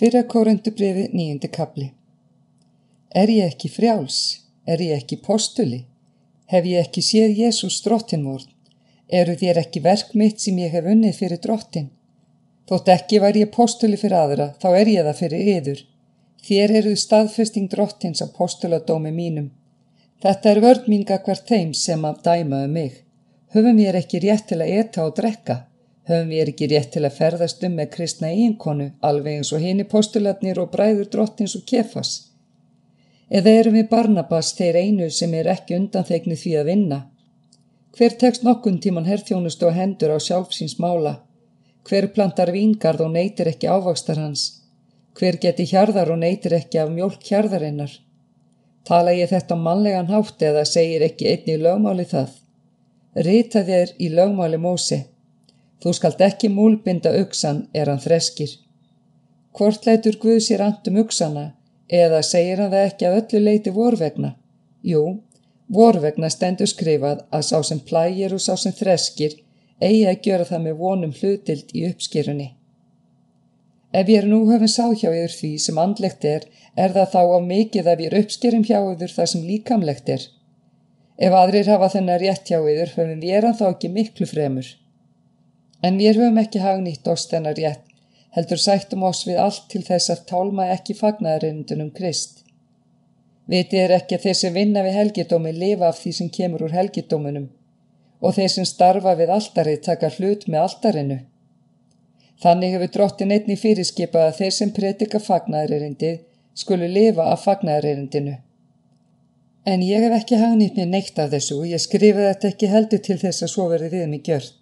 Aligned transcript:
Fyrra 0.00 0.22
kórundubrifi 0.26 1.10
nýjundi 1.12 1.48
kapli. 1.52 1.90
Er 3.12 3.28
ég 3.28 3.50
ekki 3.50 3.68
frjáls? 3.68 4.20
Er 4.64 4.80
ég 4.80 4.94
ekki 4.96 5.18
postuli? 5.20 5.82
Hef 6.48 6.64
ég 6.64 6.80
ekki 6.80 7.02
séð 7.04 7.34
Jésús 7.42 7.76
drottin 7.84 8.24
vorn? 8.24 8.46
Eru 9.12 9.34
þér 9.36 9.60
ekki 9.60 9.82
verk 9.84 10.14
mitt 10.16 10.40
sem 10.40 10.56
ég 10.56 10.72
hef 10.72 10.88
unnið 10.88 11.20
fyrir 11.20 11.42
drottin? 11.44 11.90
Þótt 12.64 12.88
ekki 12.96 13.20
var 13.20 13.36
ég 13.36 13.52
postuli 13.52 14.00
fyrir 14.00 14.16
aðra, 14.22 14.48
þá 14.56 14.68
er 14.80 14.92
ég 14.94 15.04
það 15.10 15.20
fyrir 15.20 15.54
yður. 15.58 15.86
Þér 16.48 16.76
eruð 16.80 16.98
staðfesting 17.04 17.68
drottins 17.68 18.24
á 18.24 18.26
postuladómi 18.32 19.12
mínum. 19.12 19.50
Þetta 20.24 20.54
er 20.54 20.62
vörd 20.64 20.88
mín 20.88 21.04
gagvart 21.04 21.44
þeim 21.44 21.76
sem 21.76 22.08
að 22.08 22.24
dæmaðu 22.24 22.72
mig. 22.72 23.02
Höfum 23.52 23.84
ég 23.84 24.00
ekki 24.00 24.24
rétt 24.24 24.48
til 24.48 24.62
að 24.64 24.78
eta 24.80 25.04
og 25.04 25.18
drekka? 25.20 25.66
Höfum 26.10 26.30
við 26.32 26.48
ekki 26.50 26.66
rétt 26.72 26.88
til 26.90 27.04
að 27.06 27.18
ferðast 27.20 27.60
um 27.62 27.76
með 27.78 27.92
kristna 27.94 28.32
eiginkonu, 28.34 28.88
alveg 29.06 29.36
eins 29.38 29.52
og 29.54 29.62
hini 29.62 29.84
postulatnir 29.86 30.58
og 30.58 30.72
bræður 30.72 31.06
drottins 31.12 31.52
og 31.54 31.62
kefas? 31.70 32.10
Eða 33.30 33.52
erum 33.60 33.76
við 33.78 33.86
Barnabas 33.92 34.48
þeir 34.58 34.78
einu 34.80 35.06
sem 35.14 35.36
er 35.38 35.46
ekki 35.52 35.76
undanþegnið 35.76 36.40
því 36.40 36.54
að 36.58 36.70
vinna? 36.70 36.98
Hver 37.94 38.16
tekst 38.22 38.42
nokkun 38.42 38.80
tíman 38.82 39.06
herrþjónust 39.06 39.62
og 39.62 39.76
hendur 39.76 40.10
á 40.10 40.18
sjálfsins 40.18 40.74
mála? 40.82 41.20
Hver 41.86 42.10
plantar 42.16 42.50
vingarð 42.58 43.06
og 43.06 43.14
neytir 43.14 43.52
ekki 43.52 43.70
ávakstar 43.70 44.18
hans? 44.18 44.44
Hver 45.14 45.38
geti 45.38 45.68
hjarðar 45.70 46.10
og 46.10 46.18
neytir 46.24 46.58
ekki 46.58 46.82
af 46.82 46.90
mjólk 46.90 47.22
hjarðarinnar? 47.30 47.94
Tala 48.82 49.14
ég 49.14 49.30
þetta 49.30 49.54
mannlegan 49.62 50.10
hátt 50.10 50.42
eða 50.42 50.66
segir 50.66 51.06
ekki 51.06 51.30
einni 51.36 51.54
í 51.54 51.62
lögmáli 51.62 52.10
það? 52.10 52.34
Rita 53.14 53.62
þér 53.70 53.94
í 54.02 54.10
lögmáli 54.10 54.58
Mósi. 54.58 55.04
Þú 55.80 55.94
skalt 55.96 56.20
ekki 56.24 56.50
múlbinda 56.52 57.12
uksan 57.22 57.64
er 57.72 57.88
hann 57.88 58.02
þreskir. 58.02 58.52
Hvort 59.56 59.86
lætur 59.88 60.18
Guð 60.22 60.40
sér 60.44 60.62
andum 60.66 61.00
uksana 61.02 61.46
eða 61.88 62.20
segir 62.26 62.60
hann 62.62 62.72
það 62.74 62.86
ekki 62.90 63.08
að 63.08 63.18
öllu 63.20 63.40
leiti 63.46 63.72
vorvegna? 63.74 64.34
Jú, 64.86 65.02
vorvegna 65.72 66.30
stendur 66.30 66.68
skrifað 66.70 67.24
að 67.34 67.46
sá 67.48 67.58
sem 67.66 67.80
plægir 67.90 68.34
og 68.36 68.42
sá 68.44 68.52
sem 68.60 68.76
þreskir 68.76 69.38
eigi 69.80 70.06
að 70.06 70.20
gjöra 70.26 70.48
það 70.50 70.64
með 70.66 70.80
vonum 70.84 71.14
hlutild 71.16 71.72
í 71.74 71.86
uppskýrunni. 71.88 72.48
Ef 73.90 74.10
ég 74.12 74.20
er 74.22 74.28
nú 74.30 74.44
höfum 74.46 74.70
sá 74.70 74.84
hjá 74.92 75.08
yfir 75.08 75.32
því 75.34 75.52
sem 75.64 75.78
andlegt 75.82 76.24
er, 76.28 76.44
er 76.76 76.92
það 76.94 77.14
þá 77.14 77.22
á 77.34 77.38
mikið 77.46 77.88
að 77.90 78.04
við 78.04 78.18
uppskýrum 78.20 78.66
hjá 78.68 78.78
yfir 78.92 79.16
það 79.16 79.30
sem 79.32 79.48
líkamlegt 79.48 80.12
er. 80.14 80.28
Ef 81.18 81.34
aðrir 81.40 81.72
hafa 81.72 81.88
þennar 81.96 82.22
rétt 82.22 82.46
hjá 82.52 82.60
yfir 82.60 82.94
höfum 82.94 83.24
við 83.24 83.34
eran 83.40 83.56
þá 83.58 83.66
ekki 83.72 83.90
miklu 83.96 84.28
fremur. 84.30 84.68
En 85.82 85.96
við 85.96 86.18
höfum 86.20 86.40
ekki 86.42 86.60
hagnýtt 86.60 87.08
oss 87.08 87.28
þennar 87.30 87.56
rétt, 87.56 87.86
heldur 88.36 88.60
sættum 88.60 89.06
oss 89.08 89.24
við 89.28 89.40
allt 89.44 89.64
til 89.72 89.82
þess 89.86 90.12
að 90.12 90.26
tálma 90.32 90.68
ekki 90.74 90.96
fagnaðarindunum 90.98 91.88
Krist. 91.96 92.44
Vitið 93.50 93.84
er 93.84 93.94
ekki 93.96 94.18
að 94.18 94.26
þeir 94.26 94.36
sem 94.40 94.54
vinna 94.54 94.84
við 94.86 94.98
helgidómi 94.98 95.52
lifa 95.56 95.88
af 95.88 96.02
því 96.02 96.12
sem 96.18 96.28
kemur 96.36 96.66
úr 96.66 96.76
helgidómunum 96.76 97.48
og 98.20 98.36
þeir 98.36 98.52
sem 98.52 98.68
starfa 98.68 99.14
við 99.16 99.32
alltarið 99.36 99.80
taka 99.86 100.10
hlut 100.18 100.46
með 100.46 100.66
alltarinu. 100.66 101.18
Þannig 102.44 102.74
hefur 102.76 102.92
drottin 102.94 103.32
einni 103.34 103.56
fyrirskipað 103.56 104.26
að 104.28 104.38
þeir 104.42 104.54
sem 104.56 104.74
predika 104.76 105.20
fagnaðarindið 105.24 106.20
skulu 106.62 106.88
lifa 106.88 107.26
af 107.32 107.44
fagnaðarindinu. 107.48 108.36
En 109.70 109.82
ég 109.84 110.04
hef 110.04 110.14
ekki 110.20 110.38
hagnýtt 110.40 110.78
mér 110.78 110.88
neitt 110.92 111.18
af 111.20 111.32
þessu 111.34 111.58
og 111.62 111.72
ég 111.72 111.82
skrifa 111.82 112.30
þetta 112.30 112.52
ekki 112.52 112.70
heldur 112.70 113.02
til 113.04 113.18
þess 113.20 113.44
að 113.44 113.52
svo 113.54 113.68
verði 113.72 113.90
við 113.96 114.06
mig 114.12 114.28
gjört. 114.28 114.59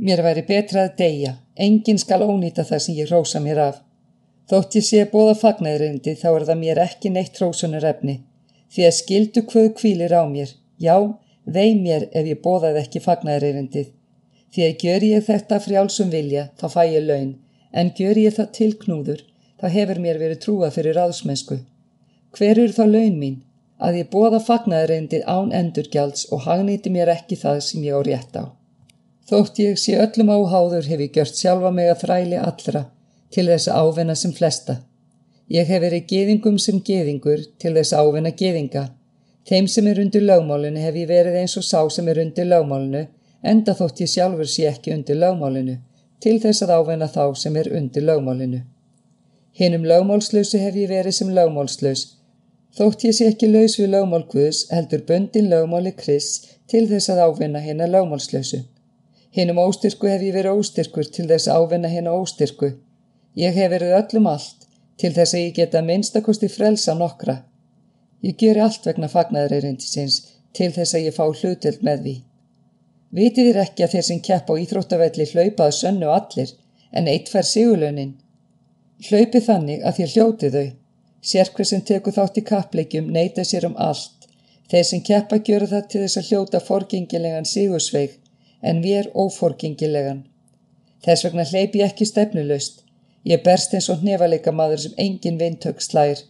Mér 0.00 0.22
væri 0.24 0.42
betra 0.48 0.86
að 0.86 0.94
deyja, 0.96 1.30
enginn 1.60 1.98
skal 2.00 2.22
ónýta 2.24 2.64
það 2.64 2.78
sem 2.84 2.94
ég 2.96 3.10
rósa 3.10 3.40
mér 3.44 3.58
af. 3.66 3.80
Þótt 4.48 4.76
ég 4.78 4.84
sé 4.86 5.00
bóða 5.12 5.34
fagnæðrindi 5.36 6.14
þá 6.16 6.28
er 6.30 6.44
það 6.48 6.60
mér 6.60 6.78
ekki 6.86 7.10
neitt 7.12 7.40
rósunar 7.42 7.84
efni, 7.90 8.14
því 8.72 8.86
að 8.88 8.94
skildu 8.96 9.42
hvað 9.50 9.66
kvílir 9.80 10.14
á 10.16 10.24
mér, 10.30 10.54
já, 10.80 10.96
vei 11.44 11.74
mér 11.76 12.06
ef 12.16 12.30
ég 12.32 12.40
bóðað 12.46 12.78
ekki 12.80 13.02
fagnæðrindið. 13.04 13.90
Því 14.50 14.64
að 14.66 14.84
gjör 14.84 15.06
ég 15.08 15.26
þetta 15.26 15.58
frjálsum 15.66 16.14
vilja, 16.14 16.46
þá 16.56 16.66
fæ 16.74 16.82
ég 16.94 17.04
laun, 17.04 17.34
en 17.70 17.92
gjör 17.98 18.20
ég 18.22 18.36
það 18.38 18.48
tilknúður, 18.56 19.20
þá 19.60 19.66
hefur 19.76 20.00
mér 20.00 20.22
verið 20.22 20.40
trúað 20.46 20.78
fyrir 20.78 20.96
ráðsmennsku. 20.96 21.58
Hver 22.38 22.56
eru 22.56 22.72
þá 22.72 22.86
laun 22.88 23.20
mín? 23.20 23.36
Að 23.76 24.00
ég 24.00 24.08
bóða 24.12 24.40
fagnæðrindið 24.48 25.28
án 25.28 25.52
endurgjalds 25.60 26.24
og 26.32 26.48
hagnýti 26.48 26.92
mér 26.92 27.12
ekki 27.12 27.36
það 27.44 27.60
sem 27.68 27.84
ég 27.84 27.96
á 27.96 28.00
rétt 28.08 28.40
á. 28.40 28.44
Þótt 29.30 29.60
ég 29.62 29.76
sé 29.78 29.92
öllum 29.94 30.30
áháður 30.34 30.88
hef 30.90 31.02
ég 31.04 31.12
gjört 31.14 31.36
sjálfa 31.38 31.70
mig 31.70 31.86
að 31.90 32.00
þræli 32.02 32.38
allra 32.42 32.80
til 33.30 33.44
þess 33.46 33.68
að 33.70 33.84
ávinna 33.84 34.16
sem 34.18 34.32
flesta. 34.34 34.74
Ég 35.50 35.68
hef 35.70 35.82
verið 35.84 36.08
geðingum 36.10 36.56
sem 36.58 36.80
geðingur 36.88 37.44
til 37.62 37.72
þess 37.76 37.94
að 37.94 38.08
ávinna 38.08 38.32
geðinga. 38.40 38.82
Þeim 39.46 39.68
sem 39.70 39.86
er 39.90 40.00
undir 40.02 40.24
lögmálinu 40.26 40.82
hef 40.82 40.98
ég 40.98 41.08
verið 41.10 41.38
eins 41.42 41.54
og 41.60 41.66
sá 41.66 41.78
sem 41.94 42.10
er 42.10 42.20
undir 42.24 42.48
lögmálinu, 42.50 43.04
enda 43.52 43.74
þótt 43.78 44.02
ég 44.02 44.10
sjálfur 44.10 44.50
sé 44.50 44.66
ekki 44.72 44.96
undir 44.96 45.18
lögmálinu, 45.22 45.76
til 46.22 46.36
þess 46.42 46.66
að 46.66 46.74
ávinna 46.80 47.08
þá 47.14 47.24
sem 47.42 47.56
er 47.62 47.70
undir 47.78 48.06
lögmálinu. 48.06 48.64
Hinnum 49.58 49.86
lögmálslausu 49.92 50.58
hef 50.58 50.74
ég 50.74 50.90
verið 50.90 51.18
sem 51.20 51.30
lögmálslaus, 51.38 52.04
þótt 52.74 53.06
ég 53.06 53.14
sé 53.14 53.30
ekki 53.30 53.50
laus 53.54 53.78
við 53.78 53.94
lögmál 53.94 54.26
Guðs 54.34 54.66
heldur 54.74 55.06
bundin 55.06 55.50
lögmáli 55.54 55.94
Kris 56.02 56.34
til 56.70 56.86
þess 56.90 57.14
að 57.14 57.24
ávinna 57.26 57.62
hinn 57.62 57.82
að 57.82 57.96
lögmálslausu. 57.96 58.62
Hinnum 59.36 59.60
óstyrku 59.62 60.08
hef 60.10 60.22
ég 60.26 60.34
verið 60.34 60.58
óstyrkur 60.58 61.06
til 61.14 61.28
þess 61.30 61.46
ávinna 61.48 61.88
hinn 61.90 62.08
óstyrku. 62.10 62.72
Ég 63.38 63.54
hef 63.54 63.70
verið 63.70 63.94
öllum 64.00 64.26
allt 64.26 64.66
til 64.98 65.12
þess 65.14 65.36
að 65.36 65.44
ég 65.44 65.52
geta 65.58 65.82
minnstakosti 65.86 66.48
frelsa 66.50 66.96
nokkra. 66.98 67.36
Ég 68.26 68.34
geri 68.40 68.60
allt 68.64 68.88
vegna 68.88 69.08
fagnaðreirindisins 69.12 70.16
til 70.56 70.72
þess 70.74 70.96
að 70.96 71.06
ég 71.06 71.14
fá 71.14 71.22
hlutild 71.28 71.84
með 71.86 72.02
því. 72.06 72.16
Vitið 73.20 73.46
þér 73.48 73.60
ekki 73.62 73.84
að 73.86 73.94
þeir 73.94 74.06
sem 74.08 74.20
kepp 74.26 74.50
á 74.50 74.54
íþróttavelli 74.64 75.26
hlaupaðu 75.30 75.76
sönnu 75.78 76.10
allir 76.14 76.50
en 76.90 77.10
eitt 77.12 77.30
fær 77.30 77.46
sigulönin. 77.46 78.16
Hlaupi 79.06 79.40
þannig 79.46 79.86
að 79.86 80.00
þér 80.00 80.14
hljóti 80.14 80.50
þau. 80.56 80.68
Sérkver 81.30 81.68
sem 81.70 81.84
teku 81.86 82.12
þátt 82.16 82.42
í 82.42 82.44
kappleikjum 82.50 83.14
neyta 83.14 83.44
sér 83.46 83.68
um 83.70 83.78
allt. 83.78 84.26
Þeir 84.70 84.86
sem 84.90 85.06
keppa 85.06 85.38
gjöru 85.38 85.70
það 85.70 85.88
til 85.92 86.02
þess 86.04 86.20
að 86.20 86.28
hljóta 86.30 86.60
forgengilegan 86.66 87.48
sigursveig 87.48 88.19
en 88.62 88.82
er 88.84 89.10
óforgengilegan. 89.14 90.24
Þess 91.04 91.24
vegna 91.26 91.46
hleypi 91.48 91.80
ég 91.80 91.92
ekki 91.92 92.08
stefnulöst. 92.08 92.82
Ég 93.24 93.42
berst 93.44 93.74
eins 93.74 93.88
og 93.92 94.04
nefaleika 94.04 94.52
maður 94.52 94.84
sem 94.84 94.98
engin 95.04 95.38
vintök 95.40 95.80
slær. 95.84 96.20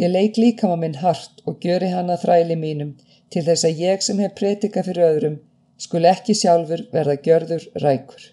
Ég 0.00 0.10
leik 0.10 0.40
líka 0.40 0.68
maður 0.68 0.82
minn 0.84 1.00
hart 1.02 1.42
og 1.44 1.60
gjöri 1.64 1.90
hana 1.92 2.16
þræli 2.20 2.56
mínum 2.60 2.94
til 3.30 3.44
þess 3.46 3.68
að 3.68 3.82
ég 3.84 4.02
sem 4.02 4.20
hef 4.22 4.34
pretika 4.38 4.82
fyrir 4.86 5.08
öðrum 5.10 5.38
skul 5.84 6.04
ekki 6.08 6.34
sjálfur 6.38 6.86
verða 6.92 7.16
gjörður 7.26 7.68
rækur. 7.84 8.28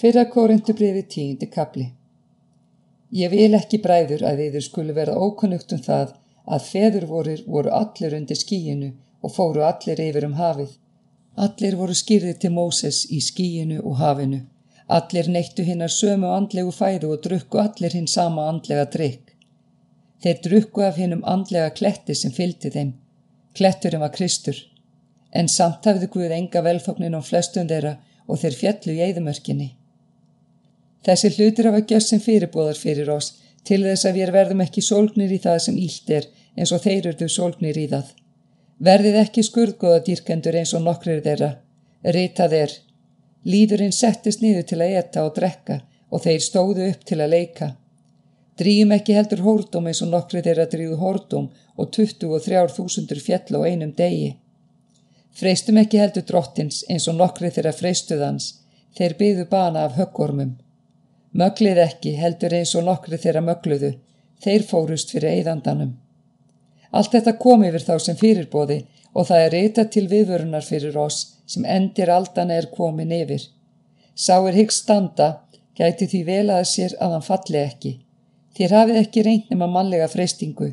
Fyrra 0.00 0.24
kórundubriði 0.32 1.02
tíundi 1.14 1.48
kapli 1.52 1.90
Ég 3.10 3.32
vil 3.34 3.56
ekki 3.58 3.80
bræður 3.82 4.22
að 4.28 4.40
þið 4.44 4.64
skulu 4.64 4.94
verða 4.94 5.18
ókonnugt 5.18 5.72
um 5.74 5.82
það 5.82 6.12
að 6.56 6.66
feður 6.72 7.06
vorir 7.10 7.40
voru 7.46 7.72
allir 7.74 8.14
undir 8.18 8.38
skíinu 8.38 8.92
og 9.22 9.34
fóru 9.34 9.64
allir 9.66 10.00
yfir 10.06 10.26
um 10.28 10.36
hafið. 10.38 10.76
Allir 11.44 11.76
voru 11.80 11.96
skýrðið 11.96 12.38
til 12.42 12.52
Móses 12.54 13.04
í 13.10 13.20
skíinu 13.24 13.80
og 13.84 13.98
hafinu. 14.00 14.40
Allir 14.98 15.28
neittu 15.30 15.64
hinnar 15.64 15.92
sömu 15.94 16.30
andlegu 16.34 16.72
fæðu 16.74 17.12
og 17.14 17.22
drukku 17.26 17.60
allir 17.62 17.94
hinn 17.94 18.08
sama 18.10 18.48
andlega 18.50 18.86
drikk. 18.94 19.34
Þeir 20.22 20.40
drukku 20.46 20.82
af 20.84 20.98
hinnum 21.00 21.22
andlega 21.24 21.70
kletti 21.70 22.14
sem 22.14 22.32
fylgdi 22.34 22.72
þeim. 22.74 22.92
Kletturinn 23.56 24.02
var 24.04 24.12
Kristur. 24.16 24.56
En 25.32 25.48
samt 25.48 25.86
hafði 25.86 26.08
Guð 26.12 26.34
enga 26.36 26.62
velþóknin 26.66 27.16
á 27.16 27.22
flestum 27.22 27.68
þeirra 27.70 27.96
og 28.26 28.40
þeir 28.42 28.58
fjallu 28.62 28.96
í 28.96 29.04
eðumörkinni. 29.06 29.68
Þessi 31.06 31.30
hlutir 31.36 31.70
hafa 31.70 31.84
gjöss 31.88 32.10
sem 32.12 32.20
fyrirbóðar 32.20 32.76
fyrir 32.76 33.10
oss 33.14 33.32
til 33.64 33.82
þess 33.84 34.08
að 34.08 34.18
við 34.18 34.32
verðum 34.34 34.64
ekki 34.66 34.82
sólgnir 34.84 35.32
í 35.32 35.40
það 35.40 35.58
sem 35.66 35.78
ílt 35.80 36.10
er 36.18 36.26
eins 36.56 36.72
og 36.76 36.82
þeir 36.84 37.12
eru 37.12 37.28
sólgnir 37.28 37.78
í 37.78 37.86
það. 37.88 38.10
Verðið 38.80 39.18
ekki 39.20 39.42
skurðgóða 39.44 40.00
dýrkendur 40.06 40.56
eins 40.56 40.72
og 40.76 40.86
nokkrir 40.86 41.20
þeirra. 41.24 41.50
Ritað 42.16 42.54
er. 42.56 42.76
Líðurinn 43.44 43.92
settist 43.92 44.40
niður 44.40 44.64
til 44.70 44.80
að 44.80 44.96
etta 45.02 45.24
og 45.26 45.34
drekka 45.36 45.82
og 46.10 46.24
þeir 46.24 46.40
stóðu 46.44 46.86
upp 46.88 47.04
til 47.08 47.20
að 47.20 47.34
leika. 47.34 47.68
Drýjum 48.60 48.94
ekki 48.96 49.16
heldur 49.16 49.44
hórdóm 49.44 49.86
eins 49.88 50.00
og 50.04 50.10
nokkri 50.12 50.42
þeirra 50.44 50.66
drýðu 50.72 50.96
hórdóm 51.00 51.50
og 51.76 51.92
23 51.96 52.64
þúsundur 52.76 53.20
fjall 53.24 53.56
á 53.56 53.60
einum 53.68 53.92
degi. 53.96 54.34
Freistum 55.36 55.78
ekki 55.80 56.00
heldur 56.00 56.26
drottins 56.28 56.82
eins 56.88 57.06
og 57.08 57.16
nokkri 57.20 57.52
þeirra 57.54 57.72
freistuðans, 57.76 58.50
þeir 58.96 59.16
byðu 59.20 59.46
bana 59.48 59.86
af 59.86 59.96
höggormum. 60.00 60.56
Möglið 61.32 61.84
ekki 61.84 62.16
heldur 62.18 62.56
eins 62.58 62.74
og 62.76 62.88
nokkri 62.88 63.20
þeirra 63.22 63.44
mögluðu, 63.44 63.94
þeir 64.44 64.66
fórust 64.72 65.12
fyrir 65.14 65.36
eigðandanum. 65.36 65.94
Allt 66.90 67.14
þetta 67.14 67.36
kom 67.38 67.62
yfir 67.66 67.84
þá 67.86 67.94
sem 68.02 68.18
fyrirbóði 68.18 68.80
og 69.14 69.26
það 69.28 69.44
er 69.44 69.54
reyta 69.54 69.84
til 69.94 70.06
viðvörunar 70.10 70.66
fyrir 70.66 70.98
oss 70.98 71.36
sem 71.50 71.64
endir 71.64 72.10
aldan 72.10 72.50
er 72.50 72.70
komin 72.74 73.12
yfir. 73.14 73.42
Sá 74.14 74.36
er 74.38 74.56
hyggst 74.58 74.84
standa, 74.84 75.30
gæti 75.78 76.06
því 76.10 76.20
vel 76.26 76.46
að 76.54 76.66
sér 76.72 76.96
að 77.00 77.16
hann 77.16 77.26
falli 77.26 77.60
ekki. 77.62 77.92
Þér 78.58 78.76
hafið 78.76 79.00
ekki 79.00 79.24
reyndnum 79.26 79.64
að 79.66 79.74
mannlega 79.76 80.08
freystingu. 80.10 80.72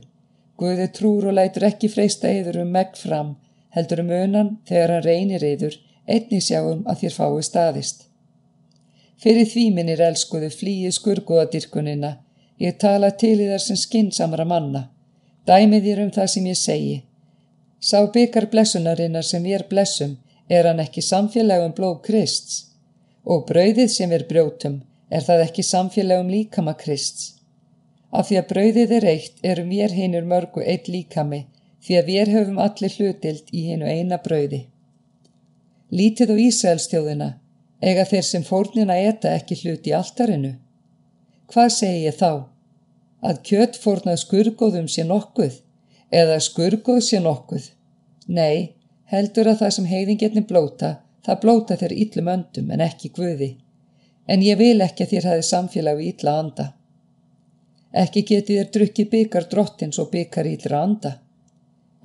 Guði 0.57 0.87
trúr 0.93 1.29
og 1.29 1.37
lætur 1.37 1.67
ekki 1.69 1.89
freysta 1.93 2.31
yður 2.33 2.63
um 2.63 2.73
megg 2.73 2.97
fram, 2.97 3.35
heldur 3.77 4.01
um 4.01 4.09
önan 4.09 4.51
þegar 4.67 4.95
hann 4.95 5.05
reynir 5.05 5.45
yður, 5.45 5.77
einni 6.09 6.41
sjáum 6.41 6.83
að 6.89 7.03
þér 7.03 7.17
fái 7.19 7.45
staðist. 7.45 8.07
Fyrir 9.21 9.49
því 9.49 9.65
minnir 9.73 10.01
elskuðu 10.01 10.49
flýið 10.53 10.93
skurguðadirkunina, 10.97 12.11
ég 12.61 12.77
tala 12.81 13.13
til 13.21 13.37
í 13.37 13.49
þar 13.49 13.63
sem 13.63 13.79
skinsamra 13.79 14.45
manna. 14.45 14.87
Dæmið 15.47 15.85
þér 15.87 16.01
um 16.03 16.11
það 16.15 16.29
sem 16.33 16.47
ég 16.49 16.59
segi. 16.59 16.97
Sá 17.79 17.99
byggar 18.13 18.49
blessunarinnar 18.51 19.23
sem 19.23 19.43
við 19.43 19.59
er 19.59 19.65
blessum, 19.69 20.17
er 20.49 20.67
hann 20.67 20.81
ekki 20.83 21.03
samfélagum 21.05 21.75
blóð 21.77 22.01
Krists? 22.07 22.65
Og 23.23 23.45
brauðið 23.47 23.91
sem 23.93 24.11
við 24.11 24.27
brjótum, 24.31 24.81
er 25.11 25.23
það 25.23 25.43
ekki 25.45 25.63
samfélagum 25.63 26.31
líkama 26.33 26.73
Krists? 26.79 27.33
Af 28.11 28.29
því 28.29 28.39
að 28.41 28.49
brauðið 28.51 28.95
er 28.97 29.09
eitt 29.13 29.43
erum 29.43 29.71
við 29.71 29.95
hinnur 29.99 30.27
mörgu 30.27 30.63
eitt 30.63 30.87
líkami 30.91 31.45
því 31.87 31.97
að 31.99 32.11
við 32.11 32.33
höfum 32.35 32.59
allir 32.59 32.95
hlutild 32.97 33.51
í 33.55 33.63
hinnu 33.69 33.87
eina 33.87 34.19
brauði. 34.23 34.65
Lítið 35.91 36.33
og 36.33 36.39
Ísælstjóðina 36.43 37.29
eiga 37.81 38.03
þeir 38.09 38.25
sem 38.25 38.43
fórnina 38.43 38.97
eta 38.99 39.35
ekki 39.37 39.59
hluti 39.61 39.93
í 39.93 39.95
alltarinu. 39.95 40.55
Hvað 41.51 41.69
segi 41.77 42.05
ég 42.07 42.17
þá? 42.17 42.31
Að 43.27 43.41
kjött 43.49 43.77
fórnað 43.83 44.21
skurgóðum 44.23 44.87
sé 44.91 45.03
nokkuð 45.03 45.59
eða 46.15 46.37
skurgóð 46.43 47.01
sé 47.03 47.19
nokkuð? 47.19 47.65
Nei, 48.27 48.73
heldur 49.11 49.49
að 49.51 49.61
það 49.63 49.73
sem 49.75 49.89
heiðingetni 49.91 50.43
blóta, 50.47 50.91
það 51.27 51.41
blóta 51.43 51.77
þeir 51.81 51.95
íllum 52.05 52.31
öndum 52.31 52.71
en 52.71 52.83
ekki 52.85 53.11
guði. 53.17 53.49
En 54.27 54.43
ég 54.43 54.59
vil 54.59 54.79
ekki 54.83 55.05
að 55.05 55.13
þér 55.13 55.29
hafi 55.31 55.47
samfélag 55.49 55.99
við 55.99 56.11
ítla 56.13 56.37
anda. 56.43 56.67
Ekki 57.97 58.23
geti 58.31 58.57
þér 58.57 58.71
drukkið 58.75 59.11
byggar 59.11 59.47
drottins 59.51 59.99
og 59.99 60.11
byggar 60.11 60.47
íllra 60.47 60.81
anda. 60.87 61.13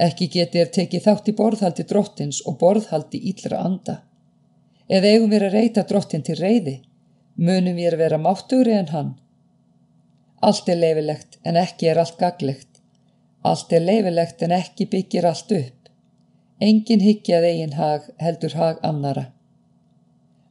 Ekki 0.03 0.29
geti 0.31 0.59
þér 0.59 0.71
tekið 0.77 1.07
þátt 1.07 1.31
í 1.31 1.39
borðhaldi 1.39 1.87
drottins 1.91 2.43
og 2.47 2.59
borðhaldi 2.59 3.23
íllra 3.31 3.63
anda. 3.67 3.99
Eða 4.91 5.15
eigum 5.15 5.31
við 5.31 5.47
að 5.49 5.59
reyta 5.59 5.87
drottin 5.87 6.27
til 6.27 6.39
reyði, 6.39 6.81
munum 7.37 7.79
við 7.79 7.93
að 7.93 8.03
vera 8.07 8.23
máttugri 8.23 8.75
en 8.79 8.91
hann. 8.95 9.13
Allt 10.43 10.69
er 10.69 10.79
leifilegt 10.79 11.39
en 11.47 11.59
ekki 11.61 11.91
er 11.93 12.01
allt 12.03 12.19
gaglegt. 12.19 12.81
Allt 13.47 13.73
er 13.73 13.85
leifilegt 13.85 14.43
en 14.43 14.55
ekki 14.57 14.89
byggir 14.91 15.27
allt 15.29 15.53
upp. 15.59 15.91
Engin 16.63 17.03
higgjað 17.03 17.47
eigin 17.51 17.77
hag 17.79 18.09
heldur 18.23 18.57
hag 18.59 18.81
annara. 18.87 19.29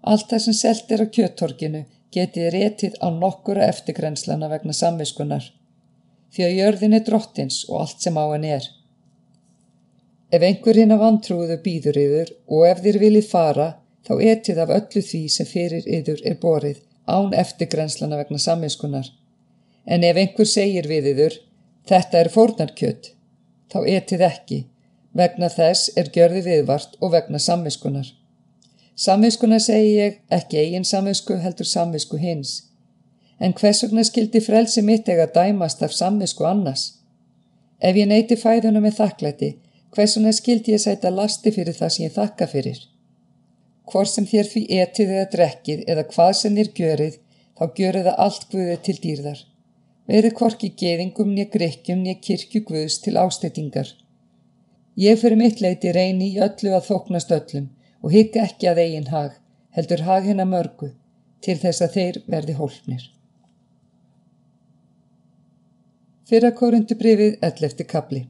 Allt 0.01 0.31
það 0.31 0.43
sem 0.45 0.57
selt 0.57 0.91
er 0.91 1.03
á 1.05 1.07
kjöttorkinu 1.15 1.83
getið 2.15 2.49
rétið 2.55 2.97
á 2.99 3.07
nokkura 3.15 3.67
eftirgrenslana 3.71 4.49
vegna 4.51 4.73
samviskunar, 4.75 5.45
því 6.33 6.47
að 6.47 6.57
jörðin 6.59 6.97
er 6.97 7.05
drottins 7.07 7.61
og 7.69 7.83
allt 7.83 8.03
sem 8.03 8.17
á 8.19 8.25
henn 8.33 8.47
er. 8.57 8.67
Ef 10.31 10.43
einhver 10.47 10.79
hinn 10.79 10.95
af 10.95 11.03
antrúðu 11.07 11.57
býður 11.63 11.99
yfir 12.01 12.33
og 12.47 12.67
ef 12.67 12.83
þér 12.83 12.99
viljið 13.05 13.31
fara, 13.31 13.69
þá 14.07 14.13
etið 14.33 14.61
af 14.63 14.75
öllu 14.79 15.03
því 15.07 15.23
sem 15.35 15.47
fyrir 15.47 15.88
yfir 15.99 16.23
er 16.27 16.38
borið 16.43 16.83
án 17.07 17.35
eftirgrenslana 17.35 18.19
vegna 18.21 18.39
samviskunar. 18.39 19.07
En 19.86 20.04
ef 20.04 20.18
einhver 20.18 20.48
segir 20.48 20.88
við 20.89 21.12
yfir, 21.13 21.38
þetta 21.89 22.19
er 22.22 22.30
fórnarkjött, 22.33 23.13
þá 23.74 23.80
etið 23.98 24.25
ekki, 24.28 24.60
vegna 25.18 25.50
þess 25.50 25.92
er 25.98 26.12
gjörði 26.13 26.44
viðvart 26.45 26.98
og 27.01 27.16
vegna 27.16 27.39
samviskunar. 27.42 28.12
Samviskuna 28.95 29.57
segi 29.60 29.95
ég 29.98 30.19
ekki 30.30 30.60
eigin 30.62 30.86
samvisku 30.86 31.39
heldur 31.42 31.66
samvisku 31.66 32.19
hins. 32.22 32.68
En 33.39 33.56
hvers 33.57 33.81
vegna 33.83 34.04
skildi 34.06 34.42
frelsi 34.45 34.83
mitt 34.86 35.10
ega 35.10 35.25
dæmast 35.25 35.81
af 35.81 35.95
samvisku 35.98 36.45
annars? 36.45 36.84
Ef 37.81 37.98
ég 37.98 38.10
neyti 38.12 38.38
fæðuna 38.38 38.84
með 38.84 39.00
þakklæti, 39.00 39.51
hvers 39.95 40.18
vegna 40.18 40.34
skildi 40.38 40.75
ég 40.75 40.84
sæta 40.84 41.10
lasti 41.10 41.54
fyrir 41.56 41.74
það 41.74 41.94
sem 41.95 42.06
ég 42.06 42.18
þakka 42.19 42.48
fyrir? 42.51 42.84
Hvort 43.89 44.12
sem 44.12 44.27
þér 44.30 44.51
því 44.51 44.66
etið 44.84 45.16
eða 45.16 45.30
drekkið 45.36 45.81
eða 45.89 46.04
hvað 46.13 46.34
sem 46.38 46.60
þér 46.60 46.69
görið, 46.77 47.16
þá 47.57 47.66
görið 47.80 48.06
það 48.12 48.22
allt 48.27 48.45
guðið 48.51 48.84
til 48.86 48.98
dýrðar. 49.07 49.42
Verið 50.12 50.34
hvorki 50.40 50.69
geðingum 50.75 51.30
nýja 51.31 51.48
grekkjum 51.54 52.02
nýja 52.04 52.18
kirkju 52.25 52.66
guðs 52.68 52.98
til 53.04 53.13
ástætingar. 53.22 53.94
Ég 55.00 55.22
fyrir 55.22 55.40
mitt 55.40 55.62
leiti 55.63 55.94
reyni 55.96 56.34
í 56.34 56.42
öllu 56.48 56.74
að 56.75 56.90
þóknast 56.90 57.31
öllum, 57.31 57.69
og 58.04 58.12
higga 58.12 58.44
ekki 58.44 58.68
að 58.68 58.81
eigin 58.84 59.08
hag, 59.13 59.38
heldur 59.78 60.04
hag 60.08 60.28
hennar 60.28 60.50
mörgu, 60.52 60.90
til 61.40 61.56
þess 61.62 61.86
að 61.86 61.96
þeir 61.96 62.19
verði 62.34 62.58
hólpnir. 62.58 63.06
Fyrra 66.28 66.52
korundu 66.60 66.96
brefið 67.00 67.40
11. 67.44 67.88
kapli 67.88 68.25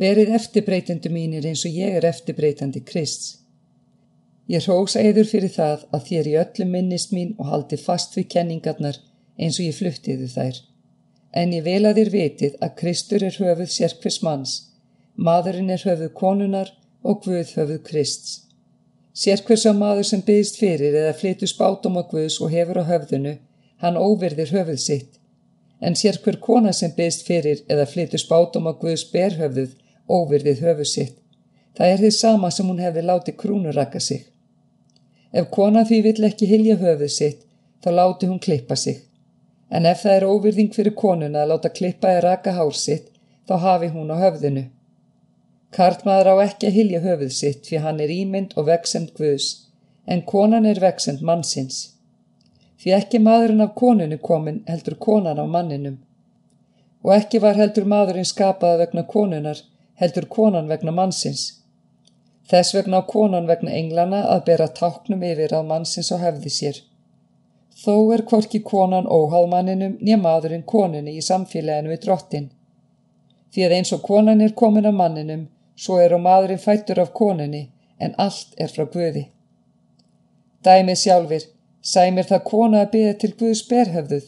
Verið 0.00 0.32
eftirbreytendu 0.38 1.12
mínir 1.12 1.44
eins 1.48 1.66
og 1.68 1.76
ég 1.76 1.98
er 1.98 2.08
eftirbreytandi 2.08 2.80
Krist. 2.88 3.28
Ég 4.48 4.64
rósa 4.64 5.04
eður 5.04 5.28
fyrir 5.28 5.52
það 5.52 5.84
að 5.92 6.08
þér 6.08 6.32
í 6.32 6.34
öllum 6.46 6.74
minnist 6.78 7.12
mín 7.12 7.36
og 7.36 7.52
haldi 7.52 7.76
fast 7.76 8.16
við 8.16 8.30
kenningarnar 8.34 8.96
eins 9.36 9.60
og 9.60 9.68
ég 9.68 9.76
fluttiðu 9.76 10.28
þær. 10.32 10.60
En 11.32 11.52
ég 11.54 11.62
vel 11.62 11.84
að 11.86 12.00
þér 12.00 12.10
vitið 12.14 12.54
að 12.64 12.76
Kristur 12.80 13.22
er 13.22 13.36
höfuð 13.38 13.70
sérkvers 13.70 14.20
manns, 14.26 14.54
maðurinn 15.14 15.70
er 15.70 15.82
höfuð 15.86 16.12
konunar 16.14 16.72
og 17.02 17.22
Guð 17.24 17.52
höfuð 17.56 17.82
Krists. 17.86 18.40
Sér 19.14 19.42
hver 19.46 19.58
sá 19.58 19.70
maður 19.76 20.06
sem 20.08 20.22
byggist 20.26 20.58
fyrir 20.60 20.94
eða 20.96 21.14
flytu 21.18 21.46
spátum 21.50 21.98
á 21.98 22.02
Guðs 22.10 22.38
og 22.40 22.52
hefur 22.54 22.80
á 22.82 22.84
höfðunu, 22.90 23.34
hann 23.82 23.98
óvirðir 23.98 24.52
höfuð 24.54 24.80
sitt. 24.80 25.18
En 25.80 25.96
sér 25.98 26.18
hver 26.24 26.38
kona 26.46 26.72
sem 26.76 26.92
byggist 26.96 27.26
fyrir 27.26 27.62
eða 27.68 27.88
flytu 27.90 28.20
spátum 28.22 28.68
á 28.70 28.72
Guðs 28.80 29.06
berhöfðuð, 29.12 29.74
óvirðið 30.08 30.62
höfuð 30.66 30.90
sitt. 30.94 31.16
Það 31.76 31.92
er 31.92 32.02
því 32.02 32.10
sama 32.16 32.50
sem 32.50 32.66
hún 32.70 32.82
hefði 32.82 33.06
látið 33.06 33.38
krúnu 33.42 33.74
raka 33.74 34.00
sig. 34.00 34.26
Ef 35.32 35.50
kona 35.50 35.84
því 35.86 36.00
vill 36.08 36.26
ekki 36.30 36.48
hilja 36.50 36.78
höfuð 36.80 37.12
sitt, 37.14 37.44
þá 37.82 37.90
láti 37.98 38.30
hún 38.30 38.42
klippa 38.42 38.76
sig. 38.76 39.09
En 39.70 39.86
ef 39.86 40.02
það 40.02 40.16
er 40.16 40.26
óvirðing 40.26 40.72
fyrir 40.74 40.96
konuna 40.98 41.44
að 41.44 41.52
láta 41.52 41.70
klippa 41.70 42.10
eða 42.10 42.26
raka 42.26 42.56
hár 42.56 42.74
sitt, 42.74 43.06
þá 43.46 43.54
hafi 43.64 43.90
hún 43.94 44.10
á 44.10 44.16
höfðinu. 44.18 44.64
Karlmaður 45.70 46.32
á 46.34 46.34
ekki 46.48 46.66
að 46.66 46.76
hilja 46.78 47.00
höfuð 47.04 47.32
sitt 47.34 47.68
fyrir 47.68 47.84
hann 47.84 48.00
er 48.02 48.10
ímynd 48.10 48.56
og 48.58 48.66
veksend 48.66 49.12
Guðs, 49.14 49.48
en 50.06 50.24
konan 50.26 50.66
er 50.66 50.82
veksend 50.82 51.22
mannsins. 51.22 51.78
Því 52.80 52.94
ekki 52.96 53.20
maðurinn 53.22 53.62
af 53.62 53.76
konunu 53.78 54.18
komin 54.18 54.62
heldur 54.66 54.96
konan 55.06 55.38
af 55.38 55.48
manninum. 55.54 55.98
Og 57.04 57.14
ekki 57.14 57.38
var 57.44 57.58
heldur 57.60 57.86
maðurinn 57.86 58.28
skapaða 58.28 58.80
vegna 58.82 59.06
konunar, 59.14 59.62
heldur 60.00 60.26
konan 60.36 60.68
vegna 60.68 60.94
mannsins. 60.96 61.44
Þess 62.50 62.74
vegna 62.74 62.98
á 62.98 63.02
konan 63.06 63.46
vegna 63.46 63.70
englana 63.78 64.24
að 64.34 64.46
bera 64.48 64.66
táknum 64.80 65.22
yfir 65.22 65.54
á 65.54 65.60
mannsins 65.62 66.10
og 66.10 66.24
hefði 66.24 66.50
sér. 66.56 66.80
Þó 67.84 67.94
er 68.14 68.24
hvorki 68.28 68.60
konan 68.72 69.08
óháð 69.08 69.46
manninum 69.52 69.96
nýja 70.00 70.18
maðurinn 70.20 70.66
konunni 70.68 71.16
í 71.16 71.24
samfélaginu 71.24 71.94
við 71.94 72.02
drottin. 72.04 72.50
Því 73.52 73.64
að 73.66 73.76
eins 73.78 73.92
og 73.96 74.02
konan 74.04 74.44
er 74.44 74.52
komin 74.58 74.88
af 74.90 74.94
manninum, 74.94 75.46
Svo 75.80 75.96
er 75.96 76.12
og 76.12 76.20
maðurinn 76.20 76.60
fættur 76.60 76.98
af 77.00 77.14
konunni, 77.16 77.62
en 78.04 78.12
allt 78.24 78.58
er 78.60 78.72
frá 78.72 78.84
Guði. 78.94 79.22
Dæmið 80.66 80.98
sjálfur, 81.02 81.46
sæmir 81.92 82.28
það 82.28 82.42
kona 82.50 82.82
að 82.84 82.90
byggja 82.94 83.14
til 83.22 83.30
Guðs 83.40 83.62
berhöfðuð. 83.70 84.26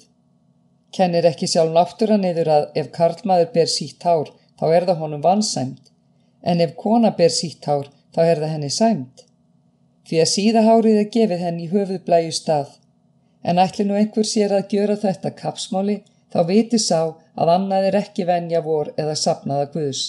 Kennir 0.96 1.28
ekki 1.28 1.48
sjálf 1.52 1.74
náttúra 1.74 2.16
niður 2.20 2.50
að 2.56 2.64
ef 2.80 2.88
karlmaður 2.96 3.50
ber 3.56 3.68
sítt 3.74 4.06
hár, 4.08 4.30
þá 4.60 4.64
er 4.70 4.86
það 4.88 5.02
honum 5.04 5.24
vansæmt, 5.26 5.92
en 6.40 6.64
ef 6.64 6.72
kona 6.84 7.12
ber 7.18 7.32
sítt 7.36 7.68
hár, 7.68 7.90
þá 8.16 8.20
er 8.24 8.40
það 8.44 8.54
henni 8.54 8.72
sæmt. 8.78 9.26
Því 10.08 10.22
að 10.24 10.32
síðahárið 10.32 11.00
er 11.02 11.10
gefið 11.16 11.44
henni 11.46 11.66
í 11.66 11.70
höfuðblæju 11.72 12.32
stað, 12.38 12.78
en 13.42 13.58
ætli 13.58 13.86
nú 13.86 13.98
einhver 13.98 14.26
sér 14.28 14.54
að 14.56 14.74
gjöra 14.76 14.96
þetta 15.02 15.34
kapsmáli, 15.38 16.02
þá 16.32 16.40
viti 16.48 16.78
sá 16.78 17.00
að 17.34 17.54
annað 17.56 17.88
er 17.88 17.98
ekki 18.02 18.26
venja 18.28 18.60
vor 18.64 18.92
eða 18.96 19.16
sapnaða 19.18 19.70
Guðs. 19.74 20.02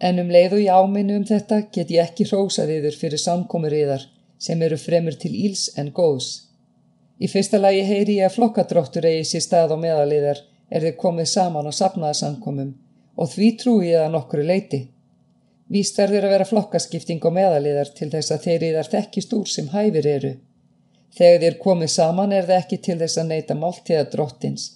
En 0.00 0.18
um 0.20 0.32
leið 0.32 0.56
og 0.56 0.64
ég 0.64 0.80
áminni 0.80 1.16
um 1.16 1.26
þetta 1.28 1.60
get 1.74 1.92
ég 1.94 2.08
ekki 2.08 2.26
hrósað 2.28 2.72
yfir 2.78 2.96
fyrir 3.00 3.20
samkomur 3.20 3.72
yðar 3.72 4.08
sem 4.38 4.62
eru 4.62 4.76
fremur 4.80 5.16
til 5.20 5.32
íls 5.46 5.68
en 5.80 5.92
góðs. 5.96 6.30
Í 7.22 7.30
fyrsta 7.30 7.60
lagi 7.60 7.84
heyri 7.86 8.18
ég 8.18 8.28
að 8.28 8.36
flokkadróttur 8.38 9.06
eigi 9.06 9.28
sér 9.30 9.44
stað 9.44 9.76
á 9.76 9.78
meðaliðar 9.78 10.40
er 10.68 10.82
þið 10.84 10.96
komið 11.00 11.30
saman 11.30 11.70
á 11.70 11.72
sapnaðasamkomum 11.78 12.72
og 13.14 13.30
því 13.30 13.50
trúi 13.60 13.92
ég 13.92 14.02
að 14.02 14.16
nokkru 14.16 14.42
leiti. 14.44 14.80
Víst 15.70 15.96
verður 15.98 16.26
að 16.26 16.34
vera 16.34 16.48
flokkaskipting 16.48 17.22
á 17.22 17.30
meðaliðar 17.38 17.92
til 17.96 18.10
þess 18.12 18.34
að 18.34 18.48
þeir 18.48 18.66
yðar 18.70 18.90
þekkist 18.96 19.36
úr 19.38 19.48
sem 19.48 19.70
hæfir 19.72 20.08
eru. 20.10 20.32
Þegar 21.14 21.42
þér 21.44 21.58
komið 21.66 21.92
saman 21.94 22.32
er 22.32 22.48
það 22.48 22.62
ekki 22.62 22.80
til 22.86 22.96
þess 23.02 23.20
að 23.20 23.28
neyta 23.32 23.58
máltíða 23.58 24.06
drottins 24.14 24.70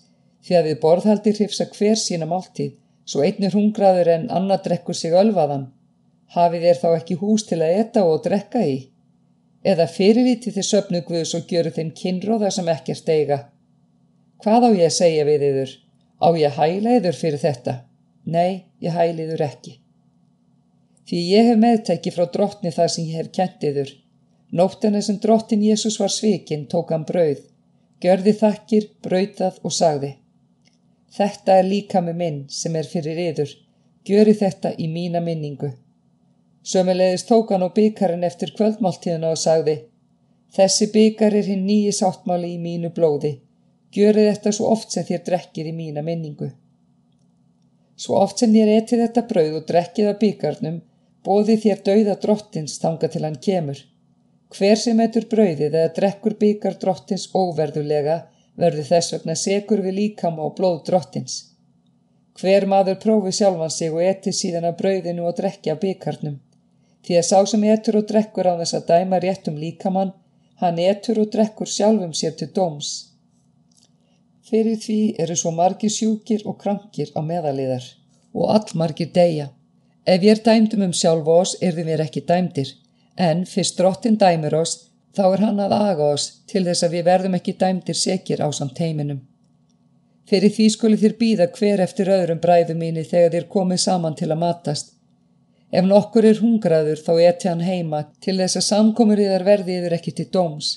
því 0.47 0.59
að 0.59 0.68
við 0.68 0.78
borðhaldi 0.85 1.33
hrifsa 1.35 1.66
hver 1.73 1.99
sína 1.99 2.28
máltíð 2.30 2.76
svo 3.09 3.25
einnir 3.26 3.57
hungraður 3.57 4.12
en 4.14 4.28
annað 4.30 4.68
drekkur 4.68 4.97
sig 4.97 5.16
ölvaðan. 5.16 5.66
Hafið 6.37 6.68
þér 6.68 6.78
þá 6.83 6.88
ekki 6.92 7.18
hús 7.23 7.49
til 7.49 7.59
að 7.64 7.80
etta 7.83 8.04
og 8.04 8.23
drekka 8.25 8.62
í? 8.68 8.78
eða 9.66 9.88
fyrirviti 9.90 10.52
þið 10.54 10.66
söpnu 10.66 11.02
Guðs 11.07 11.35
og 11.37 11.47
gjöru 11.50 11.73
þeim 11.75 11.90
kynróða 11.97 12.50
sem 12.54 12.68
ekkert 12.73 13.09
eiga. 13.11 13.38
Hvað 14.42 14.68
á 14.68 14.71
ég 14.78 14.87
að 14.87 14.97
segja 14.97 15.26
við 15.26 15.45
yður? 15.49 15.75
Á 16.23 16.28
ég 16.38 16.50
að 16.50 16.59
hæla 16.59 16.97
yður 16.99 17.18
fyrir 17.18 17.42
þetta? 17.42 17.75
Nei, 18.25 18.64
ég 18.80 18.95
hæli 18.95 19.26
yður 19.26 19.45
ekki. 19.49 19.78
Því 21.09 21.23
ég 21.33 21.49
hef 21.50 21.59
meðtæki 21.59 22.12
frá 22.14 22.26
drottni 22.30 22.73
það 22.75 22.92
sem 22.95 23.09
ég 23.09 23.23
hef 23.23 23.33
kent 23.35 23.64
yður. 23.64 23.92
Nóttana 24.52 25.00
sem 25.04 25.18
drottin 25.20 25.62
Jésús 25.62 25.98
var 26.00 26.12
svikinn 26.12 26.68
tók 26.72 26.94
hann 26.94 27.04
brauð, 27.08 27.42
görði 28.00 28.32
þakkir, 28.40 28.88
brauðað 29.04 29.58
og 29.62 29.74
sagði. 29.76 30.14
Þetta 31.12 31.58
er 31.58 31.68
líka 31.68 32.00
með 32.04 32.16
minn 32.22 32.40
sem 32.48 32.76
er 32.76 32.88
fyrir 32.88 33.20
yður, 33.26 33.52
gjöri 34.08 34.34
þetta 34.40 34.72
í 34.78 34.88
mína 34.88 35.20
minningu. 35.20 35.74
Sömulegis 36.64 37.26
tók 37.28 37.52
hann 37.52 37.64
á 37.64 37.68
byggarinn 37.72 38.24
eftir 38.24 38.54
kvöldmáltíðuna 38.56 39.32
og 39.32 39.40
sagði 39.40 39.76
Þessi 40.56 40.88
byggar 40.92 41.34
er 41.36 41.44
hinn 41.44 41.66
nýji 41.68 41.92
sáttmáli 41.92 42.54
í 42.54 42.60
mínu 42.62 42.90
blóði. 42.96 43.34
Gjörið 43.92 44.30
þetta 44.30 44.52
svo 44.56 44.70
oft 44.72 44.94
sem 44.94 45.04
þér 45.04 45.22
drekkið 45.26 45.68
í 45.68 45.74
mína 45.76 46.04
minningu. 46.04 46.48
Svo 47.96 48.16
oft 48.22 48.40
sem 48.40 48.52
þér 48.54 48.72
etið 48.78 49.02
þetta 49.04 49.26
brauð 49.28 49.58
og 49.60 49.68
drekkið 49.68 50.08
af 50.08 50.18
byggarnum, 50.22 50.80
bóði 51.24 51.58
þér 51.64 51.84
dauða 51.84 52.16
drottins 52.22 52.78
þanga 52.80 53.10
til 53.12 53.24
hann 53.26 53.38
kemur. 53.44 53.80
Hver 54.56 54.80
sem 54.80 55.00
etur 55.04 55.26
brauðið 55.28 55.74
eða 55.74 55.92
drekkur 55.96 56.34
byggar 56.40 56.78
drottins 56.80 57.28
óverðulega 57.36 58.16
verður 58.58 58.86
þess 58.90 59.14
vegna 59.14 59.36
segur 59.36 59.82
við 59.84 59.96
líkam 60.00 60.40
á 60.40 60.46
blóð 60.56 60.78
drottins. 60.88 61.34
Hver 62.38 62.66
maður 62.70 63.00
prófi 63.02 63.32
sjálfan 63.34 63.74
sig 63.74 63.92
og 63.92 64.02
eti 64.04 64.32
síðan 64.32 64.68
af 64.70 64.78
brauðinu 64.78 65.26
og 65.28 65.36
drekki 65.40 65.72
af 65.74 65.82
byggarnum. 65.82 66.38
Því 67.04 67.18
að 67.18 67.28
sá 67.28 67.38
sem 67.50 67.68
etur 67.74 68.00
og 68.00 68.08
drekkur 68.08 68.48
á 68.48 68.54
þess 68.60 68.78
að 68.78 68.88
dæma 68.92 69.20
réttum 69.24 69.60
líkamann, 69.60 70.14
hann 70.62 70.80
etur 70.82 71.20
og 71.22 71.30
drekkur 71.34 71.70
sjálfum 71.70 72.14
sér 72.16 72.34
til 72.38 72.50
dóms. 72.54 72.90
Fyrir 74.48 74.78
því 74.80 75.00
eru 75.22 75.36
svo 75.36 75.52
margir 75.52 75.92
sjúkir 75.92 76.44
og 76.48 76.56
krankir 76.62 77.12
á 77.12 77.20
meðaliðar 77.20 77.84
og 78.32 78.52
allmargir 78.54 79.10
deyja. 79.12 79.50
Ef 80.06 80.22
ég 80.24 80.38
er 80.38 80.44
dæmdum 80.44 80.86
um 80.88 80.94
sjálf 80.96 81.26
oss 81.28 81.56
er 81.60 81.74
við 81.76 81.90
mér 81.90 82.04
ekki 82.06 82.24
dæmdir, 82.28 82.70
en 83.18 83.44
fyrst 83.46 83.78
drottin 83.78 84.18
dæmir 84.18 84.54
oss, 84.54 84.90
þá 85.16 85.25
er 85.32 85.44
hann 85.46 85.64
að 85.64 85.75
aga 85.78 86.12
oss 86.14 86.28
til 86.50 86.64
þess 86.66 86.87
að 86.87 86.94
við 86.96 87.08
verðum 87.10 87.38
ekki 87.38 87.56
dæmdir 87.60 87.98
sekir 87.98 88.44
á 88.44 88.48
samt 88.54 88.78
heiminum. 88.78 89.25
Fyrir 90.28 90.52
því 90.52 90.68
skuli 90.75 91.00
þér 91.00 91.16
býða 91.18 91.48
hver 91.56 91.82
eftir 91.82 92.12
öðrum 92.12 92.40
bræðu 92.42 92.76
mínu 92.76 93.04
þegar 93.08 93.34
þér 93.34 93.50
komið 93.54 93.84
saman 93.87 94.16
til 94.18 94.30
að 94.30 94.42
matast, 94.42 94.92
Ef 95.68 95.84
nokkur 95.84 96.25
er 96.25 96.38
hungraður 96.40 97.00
þá 97.04 97.12
eti 97.28 97.48
hann 97.50 97.60
heima 97.60 98.06
til 98.25 98.38
þess 98.40 98.56
að 98.56 98.66
samkomur 98.70 99.20
yðar 99.20 99.44
verði 99.44 99.75
yður 99.76 99.96
ekki 99.98 100.14
til 100.16 100.28
dóms. 100.32 100.70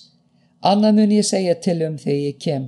Annað 0.68 0.98
mun 0.98 1.14
ég 1.16 1.28
segja 1.28 1.56
til 1.64 1.78
um 1.86 1.96
þegar 2.02 2.24
ég 2.26 2.42
kem. 2.44 2.66